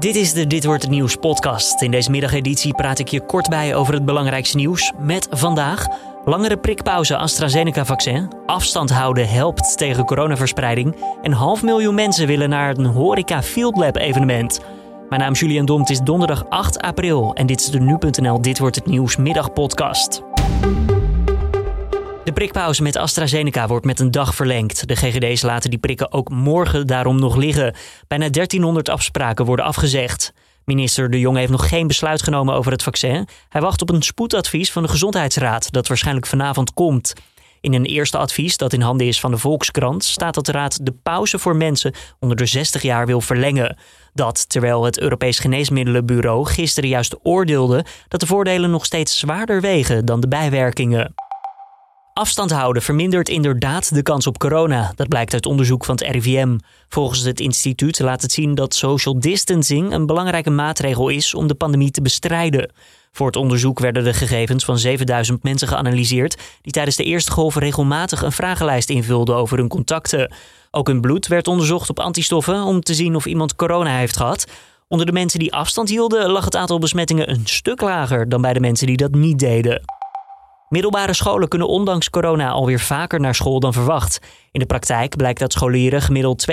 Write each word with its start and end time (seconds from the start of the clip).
Dit 0.00 0.14
is 0.14 0.32
de 0.32 0.46
Dit 0.46 0.64
wordt 0.64 0.82
het 0.82 0.90
nieuws 0.90 1.16
podcast. 1.16 1.82
In 1.82 1.90
deze 1.90 2.10
middageditie 2.10 2.74
praat 2.74 2.98
ik 2.98 3.08
je 3.08 3.20
kort 3.20 3.48
bij 3.48 3.74
over 3.74 3.94
het 3.94 4.04
belangrijkste 4.04 4.56
nieuws 4.56 4.92
met 4.98 5.26
vandaag 5.30 5.86
langere 6.24 6.56
prikpauze 6.56 7.16
AstraZeneca-vaccin, 7.16 8.28
afstand 8.46 8.90
houden 8.90 9.28
helpt 9.28 9.78
tegen 9.78 10.04
coronaverspreiding 10.04 10.96
en 11.22 11.32
half 11.32 11.62
miljoen 11.62 11.94
mensen 11.94 12.26
willen 12.26 12.48
naar 12.48 12.76
een 12.76 12.86
horeca 12.86 13.42
Field 13.42 13.76
Lab 13.76 13.96
evenement. 13.96 14.60
Mijn 15.08 15.20
naam 15.20 15.32
is 15.32 15.40
Julian 15.40 15.66
Dom, 15.66 15.80
het 15.80 15.90
is 15.90 16.00
donderdag 16.00 16.48
8 16.48 16.78
april 16.78 17.34
en 17.34 17.46
dit 17.46 17.60
is 17.60 17.70
de 17.70 17.80
nu.nl 17.80 18.40
Dit 18.40 18.58
wordt 18.58 18.76
het 18.76 18.86
nieuws 18.86 19.16
middagpodcast. 19.16 20.22
De 22.30 22.36
prikpauze 22.36 22.82
met 22.82 22.96
AstraZeneca 22.96 23.66
wordt 23.66 23.86
met 23.86 24.00
een 24.00 24.10
dag 24.10 24.34
verlengd. 24.34 24.88
De 24.88 24.96
GGD's 24.96 25.42
laten 25.42 25.70
die 25.70 25.78
prikken 25.78 26.12
ook 26.12 26.28
morgen 26.28 26.86
daarom 26.86 27.20
nog 27.20 27.36
liggen. 27.36 27.74
Bijna 28.08 28.28
1300 28.28 28.88
afspraken 28.88 29.44
worden 29.44 29.64
afgezegd. 29.64 30.32
Minister 30.64 31.10
De 31.10 31.18
Jong 31.18 31.36
heeft 31.36 31.50
nog 31.50 31.68
geen 31.68 31.86
besluit 31.86 32.22
genomen 32.22 32.54
over 32.54 32.72
het 32.72 32.82
vaccin. 32.82 33.28
Hij 33.48 33.60
wacht 33.60 33.82
op 33.82 33.90
een 33.90 34.02
spoedadvies 34.02 34.72
van 34.72 34.82
de 34.82 34.88
Gezondheidsraad 34.88 35.72
dat 35.72 35.88
waarschijnlijk 35.88 36.26
vanavond 36.26 36.72
komt. 36.72 37.12
In 37.60 37.74
een 37.74 37.84
eerste 37.84 38.18
advies 38.18 38.56
dat 38.56 38.72
in 38.72 38.80
handen 38.80 39.06
is 39.06 39.20
van 39.20 39.30
de 39.30 39.38
Volkskrant 39.38 40.04
staat 40.04 40.34
dat 40.34 40.46
de 40.46 40.52
Raad 40.52 40.86
de 40.86 40.94
pauze 41.02 41.38
voor 41.38 41.56
mensen 41.56 41.94
onder 42.18 42.36
de 42.36 42.46
60 42.46 42.82
jaar 42.82 43.06
wil 43.06 43.20
verlengen. 43.20 43.78
Dat 44.12 44.48
terwijl 44.48 44.84
het 44.84 45.00
Europees 45.00 45.38
Geneesmiddelenbureau 45.38 46.46
gisteren 46.46 46.88
juist 46.88 47.16
oordeelde 47.22 47.84
dat 48.08 48.20
de 48.20 48.26
voordelen 48.26 48.70
nog 48.70 48.84
steeds 48.84 49.18
zwaarder 49.18 49.60
wegen 49.60 50.04
dan 50.04 50.20
de 50.20 50.28
bijwerkingen. 50.28 51.14
Afstand 52.12 52.50
houden 52.50 52.82
vermindert 52.82 53.28
inderdaad 53.28 53.94
de 53.94 54.02
kans 54.02 54.26
op 54.26 54.38
corona. 54.38 54.92
Dat 54.94 55.08
blijkt 55.08 55.32
uit 55.32 55.46
onderzoek 55.46 55.84
van 55.84 55.94
het 55.94 56.04
RIVM. 56.10 56.58
Volgens 56.88 57.20
het 57.20 57.40
instituut 57.40 58.00
laat 58.00 58.22
het 58.22 58.32
zien 58.32 58.54
dat 58.54 58.74
social 58.74 59.20
distancing 59.20 59.92
een 59.92 60.06
belangrijke 60.06 60.50
maatregel 60.50 61.08
is 61.08 61.34
om 61.34 61.46
de 61.46 61.54
pandemie 61.54 61.90
te 61.90 62.02
bestrijden. 62.02 62.72
Voor 63.12 63.26
het 63.26 63.36
onderzoek 63.36 63.78
werden 63.78 64.04
de 64.04 64.14
gegevens 64.14 64.64
van 64.64 64.78
7000 64.78 65.42
mensen 65.42 65.68
geanalyseerd 65.68 66.36
die 66.62 66.72
tijdens 66.72 66.96
de 66.96 67.04
eerste 67.04 67.30
golf 67.30 67.56
regelmatig 67.56 68.22
een 68.22 68.32
vragenlijst 68.32 68.90
invulden 68.90 69.36
over 69.36 69.58
hun 69.58 69.68
contacten. 69.68 70.32
Ook 70.70 70.86
hun 70.86 71.00
bloed 71.00 71.26
werd 71.26 71.48
onderzocht 71.48 71.90
op 71.90 72.00
antistoffen 72.00 72.62
om 72.62 72.80
te 72.80 72.94
zien 72.94 73.16
of 73.16 73.26
iemand 73.26 73.54
corona 73.54 73.96
heeft 73.96 74.16
gehad. 74.16 74.46
Onder 74.88 75.06
de 75.06 75.12
mensen 75.12 75.38
die 75.38 75.52
afstand 75.52 75.88
hielden 75.88 76.30
lag 76.30 76.44
het 76.44 76.56
aantal 76.56 76.78
besmettingen 76.78 77.30
een 77.30 77.46
stuk 77.46 77.80
lager 77.80 78.28
dan 78.28 78.40
bij 78.40 78.52
de 78.52 78.60
mensen 78.60 78.86
die 78.86 78.96
dat 78.96 79.14
niet 79.14 79.38
deden. 79.38 79.99
Middelbare 80.70 81.12
scholen 81.12 81.48
kunnen 81.48 81.68
ondanks 81.68 82.10
corona 82.10 82.50
alweer 82.50 82.80
vaker 82.80 83.20
naar 83.20 83.34
school 83.34 83.60
dan 83.60 83.72
verwacht. 83.72 84.20
In 84.52 84.60
de 84.60 84.66
praktijk 84.66 85.16
blijkt 85.16 85.40
dat 85.40 85.52
scholieren 85.52 86.02
gemiddeld 86.02 86.46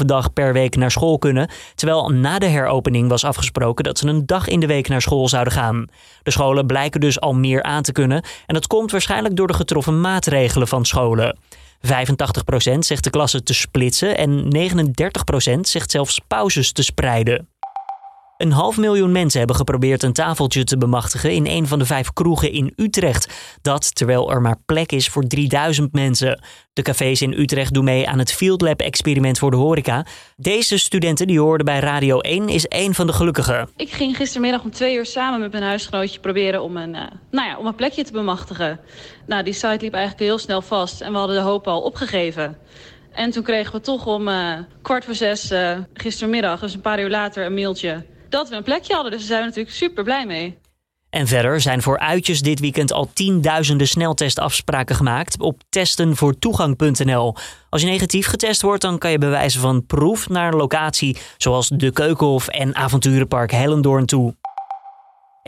2,5 0.00 0.04
dag 0.04 0.32
per 0.32 0.52
week 0.52 0.76
naar 0.76 0.90
school 0.90 1.18
kunnen, 1.18 1.50
terwijl 1.74 2.08
na 2.08 2.38
de 2.38 2.46
heropening 2.46 3.08
was 3.08 3.24
afgesproken 3.24 3.84
dat 3.84 3.98
ze 3.98 4.06
een 4.06 4.26
dag 4.26 4.48
in 4.48 4.60
de 4.60 4.66
week 4.66 4.88
naar 4.88 5.02
school 5.02 5.28
zouden 5.28 5.52
gaan. 5.52 5.86
De 6.22 6.30
scholen 6.30 6.66
blijken 6.66 7.00
dus 7.00 7.20
al 7.20 7.34
meer 7.34 7.62
aan 7.62 7.82
te 7.82 7.92
kunnen 7.92 8.24
en 8.46 8.54
dat 8.54 8.66
komt 8.66 8.90
waarschijnlijk 8.90 9.36
door 9.36 9.46
de 9.46 9.54
getroffen 9.54 10.00
maatregelen 10.00 10.68
van 10.68 10.84
scholen. 10.84 11.38
85% 11.86 12.78
zegt 12.78 13.04
de 13.04 13.10
klasse 13.10 13.42
te 13.42 13.54
splitsen 13.54 14.16
en 14.16 14.44
39% 15.56 15.60
zegt 15.60 15.90
zelfs 15.90 16.20
pauzes 16.28 16.72
te 16.72 16.82
spreiden. 16.82 17.48
Een 18.38 18.52
half 18.52 18.76
miljoen 18.76 19.12
mensen 19.12 19.38
hebben 19.38 19.56
geprobeerd 19.56 20.02
een 20.02 20.12
tafeltje 20.12 20.64
te 20.64 20.78
bemachtigen 20.78 21.32
in 21.32 21.46
een 21.46 21.66
van 21.66 21.78
de 21.78 21.84
vijf 21.84 22.12
kroegen 22.12 22.52
in 22.52 22.72
Utrecht. 22.76 23.56
Dat 23.62 23.94
terwijl 23.94 24.30
er 24.30 24.40
maar 24.40 24.56
plek 24.66 24.92
is 24.92 25.08
voor 25.08 25.26
3000 25.26 25.92
mensen. 25.92 26.40
De 26.72 26.82
cafés 26.82 27.22
in 27.22 27.32
Utrecht 27.32 27.74
doen 27.74 27.84
mee 27.84 28.08
aan 28.08 28.18
het 28.18 28.32
Field 28.32 28.60
Lab 28.60 28.80
experiment 28.80 29.38
voor 29.38 29.50
de 29.50 29.56
horeca. 29.56 30.06
Deze 30.36 30.78
studenten 30.78 31.26
die 31.26 31.40
hoorden 31.40 31.66
bij 31.66 31.78
Radio 31.78 32.18
1 32.18 32.48
is 32.48 32.66
één 32.66 32.94
van 32.94 33.06
de 33.06 33.12
gelukkigen. 33.12 33.68
Ik 33.76 33.90
ging 33.90 34.16
gistermiddag 34.16 34.62
om 34.62 34.70
twee 34.70 34.96
uur 34.96 35.06
samen 35.06 35.40
met 35.40 35.52
mijn 35.52 35.64
huisgenootje 35.64 36.20
proberen 36.20 36.62
om 36.62 36.76
een, 36.76 36.94
uh, 36.94 37.02
nou 37.30 37.48
ja, 37.48 37.58
om 37.58 37.66
een 37.66 37.74
plekje 37.74 38.04
te 38.04 38.12
bemachtigen. 38.12 38.80
Nou, 39.26 39.42
die 39.42 39.52
site 39.52 39.78
liep 39.80 39.94
eigenlijk 39.94 40.24
heel 40.24 40.38
snel 40.38 40.62
vast 40.62 41.00
en 41.00 41.12
we 41.12 41.18
hadden 41.18 41.36
de 41.36 41.42
hoop 41.42 41.66
al 41.66 41.80
opgegeven. 41.80 42.56
En 43.12 43.30
toen 43.30 43.42
kregen 43.42 43.72
we 43.72 43.80
toch 43.80 44.06
om 44.06 44.28
uh, 44.28 44.52
kwart 44.82 45.04
voor 45.04 45.14
zes 45.14 45.52
uh, 45.52 45.78
gistermiddag, 45.94 46.60
dus 46.60 46.74
een 46.74 46.80
paar 46.80 47.00
uur 47.00 47.10
later, 47.10 47.46
een 47.46 47.54
mailtje 47.54 48.04
dat 48.30 48.48
we 48.48 48.56
een 48.56 48.62
plekje 48.62 48.94
hadden. 48.94 49.12
Dus 49.12 49.20
daar 49.20 49.28
zijn 49.28 49.40
we 49.40 49.46
natuurlijk 49.46 49.76
super 49.76 50.04
blij 50.04 50.26
mee. 50.26 50.58
En 51.10 51.26
verder 51.26 51.60
zijn 51.60 51.82
voor 51.82 51.98
uitjes 51.98 52.42
dit 52.42 52.60
weekend 52.60 52.92
al 52.92 53.10
tienduizenden 53.12 53.88
sneltestafspraken 53.88 54.96
gemaakt 54.96 55.40
op 55.40 55.62
testenvoortoegang.nl. 55.68 57.34
Als 57.70 57.82
je 57.82 57.88
negatief 57.88 58.26
getest 58.26 58.62
wordt, 58.62 58.82
dan 58.82 58.98
kan 58.98 59.10
je 59.10 59.18
bewijzen 59.18 59.60
van 59.60 59.86
proef 59.86 60.28
naar 60.28 60.52
een 60.52 60.58
locatie 60.58 61.18
zoals 61.36 61.68
de 61.68 61.92
Keukenhof 61.92 62.48
en 62.48 62.74
Avonturenpark 62.74 63.50
Hellendoorn 63.50 64.06
toe. 64.06 64.34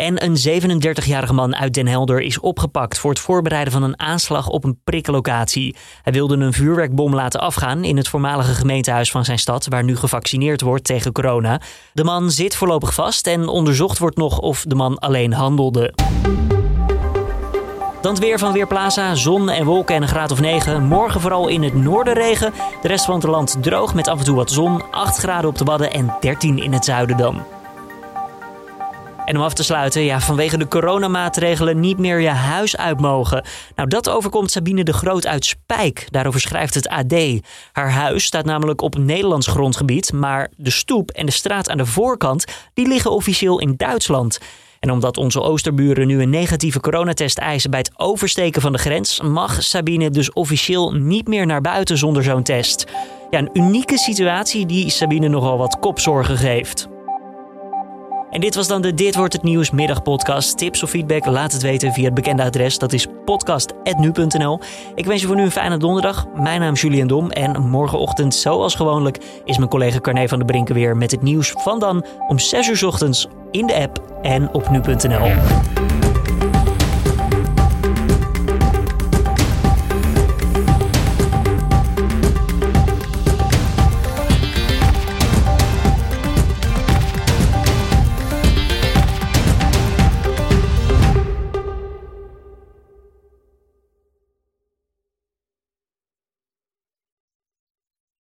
En 0.00 0.24
een 0.24 0.62
37-jarige 0.62 1.32
man 1.32 1.56
uit 1.56 1.74
Den 1.74 1.86
Helder 1.86 2.20
is 2.20 2.40
opgepakt 2.40 2.98
voor 2.98 3.10
het 3.10 3.18
voorbereiden 3.18 3.72
van 3.72 3.82
een 3.82 4.00
aanslag 4.00 4.48
op 4.48 4.64
een 4.64 4.80
priklocatie. 4.84 5.76
Hij 6.02 6.12
wilde 6.12 6.36
een 6.36 6.52
vuurwerkbom 6.52 7.14
laten 7.14 7.40
afgaan 7.40 7.84
in 7.84 7.96
het 7.96 8.08
voormalige 8.08 8.54
gemeentehuis 8.54 9.10
van 9.10 9.24
zijn 9.24 9.38
stad, 9.38 9.66
waar 9.68 9.84
nu 9.84 9.96
gevaccineerd 9.96 10.60
wordt 10.60 10.84
tegen 10.84 11.12
corona. 11.12 11.60
De 11.92 12.04
man 12.04 12.30
zit 12.30 12.56
voorlopig 12.56 12.94
vast 12.94 13.26
en 13.26 13.48
onderzocht 13.48 13.98
wordt 13.98 14.16
nog 14.16 14.38
of 14.38 14.64
de 14.66 14.74
man 14.74 14.98
alleen 14.98 15.32
handelde. 15.32 15.94
Dan 18.00 18.12
het 18.12 18.20
weer 18.20 18.38
van 18.38 18.52
Weerplaza. 18.52 19.14
Zon 19.14 19.48
en 19.48 19.64
wolken 19.64 19.94
en 19.94 20.02
een 20.02 20.08
graad 20.08 20.30
of 20.30 20.40
9. 20.40 20.82
Morgen 20.82 21.20
vooral 21.20 21.48
in 21.48 21.62
het 21.62 21.74
noorden 21.74 22.14
regen. 22.14 22.52
De 22.82 22.88
rest 22.88 23.04
van 23.04 23.14
het 23.14 23.24
land 23.24 23.56
droog 23.60 23.94
met 23.94 24.08
af 24.08 24.18
en 24.18 24.24
toe 24.24 24.36
wat 24.36 24.50
zon. 24.50 24.90
8 24.90 25.16
graden 25.16 25.50
op 25.50 25.58
de 25.58 25.64
Wadden 25.64 25.92
en 25.92 26.16
13 26.20 26.58
in 26.58 26.72
het 26.72 26.84
zuiden 26.84 27.16
dan. 27.16 27.59
En 29.24 29.36
om 29.36 29.42
af 29.42 29.54
te 29.54 29.62
sluiten, 29.62 30.02
ja, 30.02 30.20
vanwege 30.20 30.58
de 30.58 30.68
coronamaatregelen 30.68 31.80
niet 31.80 31.98
meer 31.98 32.20
je 32.20 32.28
huis 32.28 32.76
uit 32.76 33.00
mogen. 33.00 33.44
Nou, 33.76 33.88
dat 33.88 34.08
overkomt 34.08 34.50
Sabine 34.50 34.84
de 34.84 34.92
Groot 34.92 35.26
uit 35.26 35.44
Spijk. 35.44 36.06
Daarover 36.10 36.40
schrijft 36.40 36.74
het 36.74 36.88
AD. 36.88 37.14
Haar 37.72 37.90
huis 37.90 38.24
staat 38.24 38.44
namelijk 38.44 38.80
op 38.80 38.98
Nederlands 38.98 39.46
grondgebied, 39.46 40.12
maar 40.12 40.48
de 40.56 40.70
stoep 40.70 41.10
en 41.10 41.26
de 41.26 41.32
straat 41.32 41.70
aan 41.70 41.78
de 41.78 41.86
voorkant, 41.86 42.44
die 42.74 42.88
liggen 42.88 43.10
officieel 43.10 43.60
in 43.60 43.74
Duitsland. 43.76 44.38
En 44.80 44.90
omdat 44.90 45.16
onze 45.16 45.40
oosterburen 45.40 46.06
nu 46.06 46.22
een 46.22 46.30
negatieve 46.30 46.80
coronatest 46.80 47.38
eisen 47.38 47.70
bij 47.70 47.78
het 47.78 47.92
oversteken 47.96 48.62
van 48.62 48.72
de 48.72 48.78
grens, 48.78 49.20
mag 49.20 49.62
Sabine 49.62 50.10
dus 50.10 50.32
officieel 50.32 50.92
niet 50.92 51.28
meer 51.28 51.46
naar 51.46 51.60
buiten 51.60 51.98
zonder 51.98 52.22
zo'n 52.22 52.42
test. 52.42 52.86
Ja, 53.30 53.38
een 53.38 53.50
unieke 53.52 53.98
situatie 53.98 54.66
die 54.66 54.90
Sabine 54.90 55.28
nogal 55.28 55.58
wat 55.58 55.78
kopzorgen 55.78 56.36
geeft. 56.36 56.89
En 58.30 58.40
dit 58.40 58.54
was 58.54 58.68
dan 58.68 58.82
de 58.82 58.94
Dit 58.94 59.16
wordt 59.16 59.32
het 59.32 59.42
nieuws 59.42 59.70
middagpodcast. 59.70 60.58
Tips 60.58 60.82
of 60.82 60.90
feedback, 60.90 61.26
laat 61.26 61.52
het 61.52 61.62
weten 61.62 61.92
via 61.92 62.04
het 62.04 62.14
bekende 62.14 62.42
adres. 62.42 62.78
Dat 62.78 62.92
is 62.92 63.06
podcast.nu.nl. 63.24 64.60
Ik 64.94 65.06
wens 65.06 65.20
je 65.20 65.26
voor 65.26 65.36
nu 65.36 65.42
een 65.42 65.50
fijne 65.50 65.76
donderdag. 65.76 66.26
Mijn 66.34 66.60
naam 66.60 66.72
is 66.72 66.80
Julian 66.80 67.06
Dom 67.06 67.30
en 67.30 67.68
morgenochtend, 67.68 68.34
zoals 68.34 68.74
gewoonlijk, 68.74 69.18
is 69.44 69.56
mijn 69.56 69.70
collega 69.70 70.00
Carne 70.00 70.28
van 70.28 70.38
der 70.38 70.46
Brinken 70.46 70.74
weer 70.74 70.96
met 70.96 71.10
het 71.10 71.22
nieuws 71.22 71.54
van 71.56 71.78
dan 71.78 72.04
om 72.28 72.38
6 72.38 72.68
uur 72.68 72.86
ochtends 72.86 73.26
in 73.50 73.66
de 73.66 73.74
app 73.74 74.02
en 74.22 74.54
op 74.54 74.70
nu.nl. 74.70 75.30